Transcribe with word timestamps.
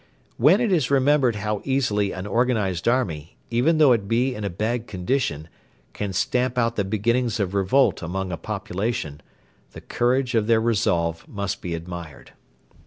When 0.37 0.59
it 0.59 0.71
is 0.71 0.89
remembered 0.89 1.35
how 1.35 1.61
easily 1.63 2.11
an 2.11 2.25
organised 2.25 2.87
army, 2.87 3.37
even 3.51 3.77
though 3.77 3.91
it 3.91 4.07
be 4.07 4.33
in 4.33 4.43
a 4.43 4.49
bad 4.49 4.87
condition, 4.87 5.47
can 5.93 6.11
stamp 6.11 6.57
out 6.57 6.75
the 6.75 6.83
beginnings 6.83 7.39
of 7.39 7.53
revolt 7.53 8.01
among 8.01 8.31
a 8.31 8.37
population, 8.37 9.21
the 9.73 9.81
courage 9.81 10.33
of 10.33 10.47
their 10.47 10.59
resolve 10.59 11.27
must 11.27 11.61
be 11.61 11.75
admired. 11.75 12.31